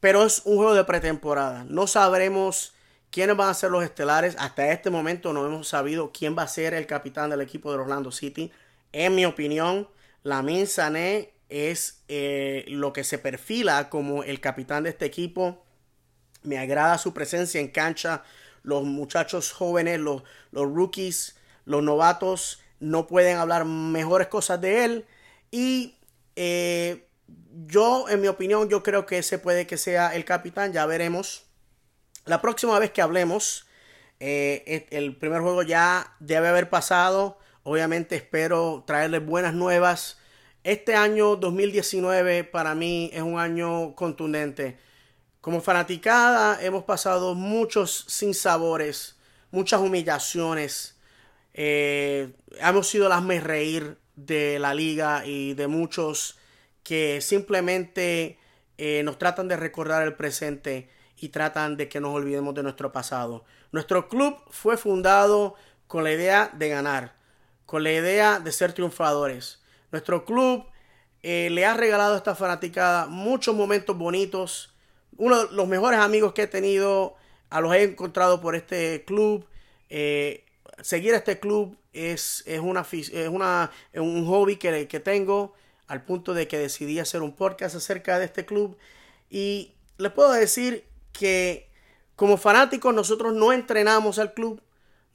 pero 0.00 0.24
es 0.24 0.42
un 0.44 0.56
juego 0.56 0.74
de 0.74 0.84
pretemporada. 0.84 1.64
No 1.68 1.86
sabremos 1.86 2.74
quiénes 3.10 3.36
van 3.36 3.50
a 3.50 3.54
ser 3.54 3.70
los 3.70 3.84
estelares. 3.84 4.36
Hasta 4.38 4.72
este 4.72 4.90
momento 4.90 5.32
no 5.32 5.46
hemos 5.46 5.68
sabido 5.68 6.12
quién 6.12 6.36
va 6.36 6.42
a 6.42 6.48
ser 6.48 6.74
el 6.74 6.86
capitán 6.86 7.30
del 7.30 7.40
equipo 7.40 7.72
de 7.72 7.78
Orlando 7.78 8.12
City. 8.12 8.52
En 8.92 9.14
mi 9.14 9.24
opinión, 9.24 9.88
Lamin 10.22 10.66
Sané 10.66 11.32
es 11.48 12.02
eh, 12.08 12.64
lo 12.68 12.92
que 12.92 13.04
se 13.04 13.18
perfila 13.18 13.88
como 13.88 14.22
el 14.22 14.40
capitán 14.40 14.84
de 14.84 14.90
este 14.90 15.06
equipo. 15.06 15.64
Me 16.42 16.58
agrada 16.58 16.98
su 16.98 17.14
presencia 17.14 17.60
en 17.60 17.68
cancha. 17.68 18.22
Los 18.62 18.84
muchachos 18.84 19.52
jóvenes, 19.52 20.00
los, 20.00 20.22
los 20.50 20.64
rookies, 20.64 21.36
Los 21.64 21.82
novatos 21.82 22.60
no 22.80 23.06
pueden 23.06 23.36
hablar 23.36 23.64
mejores 23.64 24.28
cosas 24.28 24.60
de 24.60 24.84
él. 24.84 25.06
Y 25.50 25.96
eh, 26.36 27.08
yo, 27.66 28.08
en 28.08 28.20
mi 28.20 28.28
opinión, 28.28 28.68
yo 28.68 28.82
creo 28.82 29.06
que 29.06 29.18
ese 29.18 29.38
puede 29.38 29.66
que 29.66 29.76
sea 29.76 30.14
el 30.14 30.24
capitán. 30.24 30.72
Ya 30.72 30.86
veremos. 30.86 31.44
La 32.24 32.40
próxima 32.40 32.78
vez 32.78 32.90
que 32.90 33.02
hablemos, 33.02 33.66
eh, 34.20 34.86
el 34.90 35.16
primer 35.16 35.40
juego 35.40 35.62
ya 35.62 36.14
debe 36.20 36.48
haber 36.48 36.68
pasado. 36.68 37.38
Obviamente 37.62 38.16
espero 38.16 38.84
traerles 38.86 39.24
buenas 39.24 39.54
nuevas. 39.54 40.18
Este 40.64 40.94
año 40.94 41.36
2019 41.36 42.44
para 42.44 42.74
mí 42.74 43.10
es 43.12 43.22
un 43.22 43.38
año 43.38 43.94
contundente. 43.94 44.78
Como 45.40 45.60
fanaticada 45.62 46.62
hemos 46.62 46.84
pasado 46.84 47.34
muchos 47.34 48.04
sinsabores, 48.08 49.16
muchas 49.50 49.80
humillaciones. 49.80 50.97
Eh, 51.60 52.34
hemos 52.60 52.86
sido 52.86 53.08
las 53.08 53.20
me 53.20 53.40
reír 53.40 53.98
de 54.14 54.60
la 54.60 54.74
liga 54.74 55.26
y 55.26 55.54
de 55.54 55.66
muchos 55.66 56.38
que 56.84 57.20
simplemente 57.20 58.38
eh, 58.78 59.02
nos 59.02 59.18
tratan 59.18 59.48
de 59.48 59.56
recordar 59.56 60.04
el 60.04 60.14
presente 60.14 60.88
y 61.16 61.30
tratan 61.30 61.76
de 61.76 61.88
que 61.88 61.98
nos 61.98 62.14
olvidemos 62.14 62.54
de 62.54 62.62
nuestro 62.62 62.92
pasado. 62.92 63.44
Nuestro 63.72 64.08
club 64.08 64.36
fue 64.50 64.76
fundado 64.76 65.56
con 65.88 66.04
la 66.04 66.12
idea 66.12 66.48
de 66.54 66.68
ganar, 66.68 67.16
con 67.66 67.82
la 67.82 67.90
idea 67.90 68.38
de 68.38 68.52
ser 68.52 68.72
triunfadores. 68.72 69.60
Nuestro 69.90 70.24
club 70.24 70.64
eh, 71.24 71.50
le 71.50 71.66
ha 71.66 71.74
regalado 71.74 72.14
a 72.14 72.18
esta 72.18 72.36
fanaticada 72.36 73.06
muchos 73.06 73.56
momentos 73.56 73.98
bonitos. 73.98 74.76
Uno 75.16 75.46
de 75.46 75.56
los 75.56 75.66
mejores 75.66 75.98
amigos 75.98 76.34
que 76.34 76.42
he 76.42 76.46
tenido, 76.46 77.16
a 77.50 77.60
los 77.60 77.74
he 77.74 77.82
encontrado 77.82 78.40
por 78.40 78.54
este 78.54 79.02
club. 79.04 79.44
Eh, 79.90 80.44
seguir 80.82 81.14
este 81.14 81.38
club 81.38 81.76
es, 81.92 82.42
es, 82.46 82.60
una, 82.60 82.86
es 82.92 83.28
una, 83.28 83.70
un 83.94 84.26
hobby 84.26 84.56
que, 84.56 84.88
que 84.88 85.00
tengo 85.00 85.54
al 85.86 86.04
punto 86.04 86.34
de 86.34 86.46
que 86.46 86.58
decidí 86.58 86.98
hacer 86.98 87.22
un 87.22 87.34
podcast 87.34 87.76
acerca 87.76 88.18
de 88.18 88.26
este 88.26 88.44
club. 88.44 88.76
Y 89.30 89.72
les 89.96 90.12
puedo 90.12 90.32
decir 90.32 90.84
que 91.12 91.68
como 92.14 92.36
fanáticos 92.36 92.94
nosotros 92.94 93.32
no 93.34 93.52
entrenamos 93.52 94.18
al 94.18 94.34
club, 94.34 94.60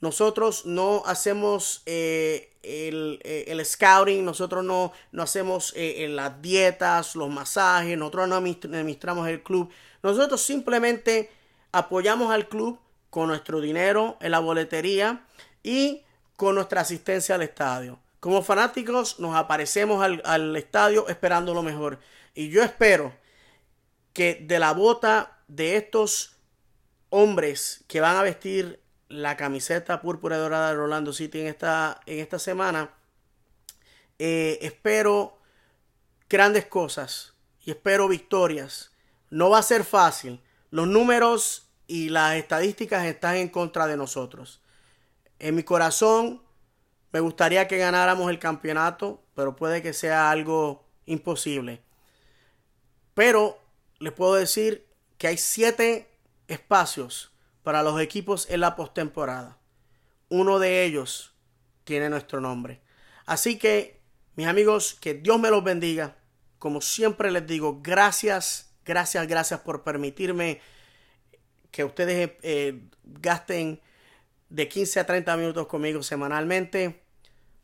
nosotros 0.00 0.66
no 0.66 1.02
hacemos 1.06 1.82
eh, 1.86 2.52
eh, 2.62 3.44
el, 3.48 3.64
scouting, 3.64 4.24
nosotros 4.24 4.64
no, 4.64 4.92
no 5.12 5.22
hacemos 5.22 5.72
eh, 5.76 6.06
las 6.10 6.42
dietas, 6.42 7.14
los 7.16 7.30
masajes, 7.30 7.96
nosotros 7.96 8.28
no 8.28 8.36
administramos 8.36 9.28
el 9.28 9.42
club, 9.42 9.70
nosotros 10.02 10.42
simplemente 10.42 11.30
apoyamos 11.72 12.30
al 12.30 12.48
club 12.48 12.78
con 13.14 13.28
nuestro 13.28 13.60
dinero 13.60 14.18
en 14.20 14.32
la 14.32 14.40
boletería 14.40 15.24
y 15.62 16.02
con 16.34 16.56
nuestra 16.56 16.80
asistencia 16.80 17.36
al 17.36 17.42
estadio. 17.42 18.00
Como 18.18 18.42
fanáticos 18.42 19.20
nos 19.20 19.36
aparecemos 19.36 20.02
al, 20.02 20.20
al 20.24 20.56
estadio 20.56 21.06
esperando 21.06 21.54
lo 21.54 21.62
mejor. 21.62 22.00
Y 22.34 22.48
yo 22.48 22.64
espero 22.64 23.14
que 24.12 24.44
de 24.44 24.58
la 24.58 24.72
bota 24.72 25.38
de 25.46 25.76
estos 25.76 26.38
hombres 27.08 27.84
que 27.86 28.00
van 28.00 28.16
a 28.16 28.24
vestir 28.24 28.82
la 29.06 29.36
camiseta 29.36 30.00
púrpura 30.00 30.34
y 30.34 30.40
dorada 30.40 30.70
de 30.70 30.74
Rolando 30.74 31.12
City 31.12 31.42
en 31.42 31.46
esta, 31.46 32.00
en 32.06 32.18
esta 32.18 32.40
semana, 32.40 32.96
eh, 34.18 34.58
espero 34.60 35.38
grandes 36.28 36.66
cosas 36.66 37.34
y 37.60 37.70
espero 37.70 38.08
victorias. 38.08 38.90
No 39.30 39.50
va 39.50 39.58
a 39.58 39.62
ser 39.62 39.84
fácil. 39.84 40.42
Los 40.72 40.88
números 40.88 41.63
y 41.86 42.08
las 42.08 42.34
estadísticas 42.36 43.04
están 43.04 43.36
en 43.36 43.48
contra 43.48 43.86
de 43.86 43.96
nosotros. 43.96 44.60
En 45.38 45.54
mi 45.54 45.62
corazón 45.62 46.42
me 47.12 47.20
gustaría 47.20 47.68
que 47.68 47.78
ganáramos 47.78 48.30
el 48.30 48.38
campeonato, 48.38 49.22
pero 49.34 49.54
puede 49.56 49.82
que 49.82 49.92
sea 49.92 50.30
algo 50.30 50.84
imposible. 51.06 51.82
Pero 53.14 53.58
les 53.98 54.12
puedo 54.12 54.34
decir 54.34 54.86
que 55.18 55.28
hay 55.28 55.38
siete 55.38 56.10
espacios 56.48 57.32
para 57.62 57.82
los 57.82 58.00
equipos 58.00 58.48
en 58.50 58.60
la 58.60 58.76
postemporada. 58.76 59.58
Uno 60.28 60.58
de 60.58 60.84
ellos 60.84 61.32
tiene 61.84 62.08
nuestro 62.10 62.40
nombre. 62.40 62.80
Así 63.26 63.58
que, 63.58 64.00
mis 64.34 64.46
amigos, 64.46 64.96
que 65.00 65.14
Dios 65.14 65.38
me 65.38 65.50
los 65.50 65.62
bendiga. 65.62 66.16
Como 66.58 66.80
siempre 66.80 67.30
les 67.30 67.46
digo, 67.46 67.80
gracias, 67.82 68.74
gracias, 68.84 69.26
gracias 69.28 69.60
por 69.60 69.84
permitirme 69.84 70.60
que 71.74 71.82
ustedes 71.82 72.30
eh, 72.42 72.88
gasten 73.02 73.80
de 74.48 74.68
15 74.68 75.00
a 75.00 75.06
30 75.06 75.36
minutos 75.36 75.66
conmigo 75.66 76.04
semanalmente. 76.04 77.02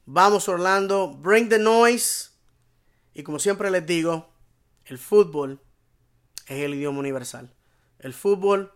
Vamos 0.04 0.48
Orlando, 0.48 1.14
bring 1.14 1.48
the 1.48 1.60
noise. 1.60 2.30
Y 3.14 3.22
como 3.22 3.38
siempre 3.38 3.70
les 3.70 3.86
digo, 3.86 4.28
el 4.84 4.98
fútbol 4.98 5.60
es 6.48 6.58
el 6.64 6.74
idioma 6.74 6.98
universal. 6.98 7.54
El 8.00 8.12
fútbol 8.12 8.72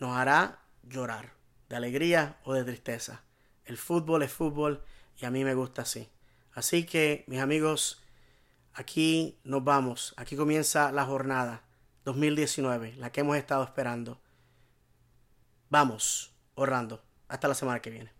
nos 0.00 0.14
hará 0.18 0.60
llorar, 0.82 1.32
de 1.70 1.76
alegría 1.76 2.38
o 2.44 2.52
de 2.52 2.64
tristeza. 2.64 3.24
El 3.64 3.78
fútbol 3.78 4.22
es 4.22 4.32
fútbol 4.32 4.84
y 5.16 5.24
a 5.24 5.30
mí 5.30 5.44
me 5.44 5.54
gusta 5.54 5.80
así. 5.80 6.10
Así 6.52 6.84
que, 6.84 7.24
mis 7.26 7.40
amigos, 7.40 8.02
aquí 8.74 9.38
nos 9.44 9.64
vamos. 9.64 10.12
Aquí 10.18 10.36
comienza 10.36 10.92
la 10.92 11.06
jornada 11.06 11.62
2019, 12.04 12.96
la 12.96 13.10
que 13.12 13.22
hemos 13.22 13.38
estado 13.38 13.64
esperando. 13.64 14.20
Vamos, 15.74 16.32
Orlando. 16.54 17.02
Hasta 17.26 17.48
la 17.48 17.54
semana 17.54 17.82
que 17.82 17.90
viene. 17.90 18.13